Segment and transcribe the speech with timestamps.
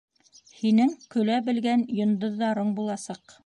[0.61, 3.39] Һинең көлә белгән йондоҙҙарың буласаҡ!